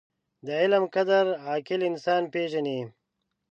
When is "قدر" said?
0.95-1.25